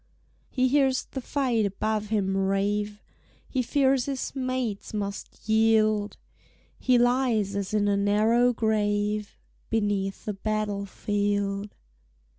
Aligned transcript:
He 0.49 0.67
hears 0.67 1.05
the 1.05 1.21
fight 1.21 1.63
above 1.63 2.07
him 2.07 2.35
rave; 2.35 3.03
He 3.47 3.61
fears 3.61 4.05
his 4.05 4.35
mates 4.35 4.95
must 4.95 5.47
yield; 5.47 6.17
He 6.79 6.97
lies 6.97 7.55
as 7.55 7.71
in 7.71 7.87
a 7.87 7.97
narrow 7.97 8.51
grave 8.51 9.37
Beneath 9.69 10.27
a 10.27 10.33
battle 10.33 10.87
field. 10.87 11.75